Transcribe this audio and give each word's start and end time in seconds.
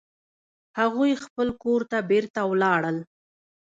هغوی 0.79 1.11
خپل 1.23 1.47
کور 1.63 1.81
ته 1.91 1.97
بیرته 2.09 2.41
ولاړل 2.51 2.97